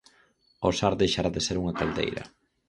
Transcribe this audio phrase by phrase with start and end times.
[0.67, 2.23] O Sar deixará de ser unha caldeira.